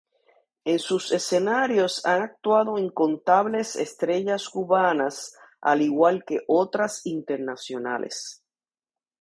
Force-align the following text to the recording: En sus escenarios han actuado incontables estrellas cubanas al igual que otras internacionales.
En 0.65 0.79
sus 0.79 1.11
escenarios 1.11 2.03
han 2.07 2.23
actuado 2.23 2.79
incontables 2.79 3.75
estrellas 3.75 4.49
cubanas 4.49 5.37
al 5.61 5.83
igual 5.83 6.25
que 6.25 6.39
otras 6.47 7.05
internacionales. 7.05 8.43